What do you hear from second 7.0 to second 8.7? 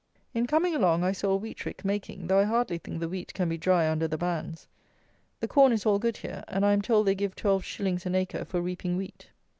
they give twelve shillings an acre for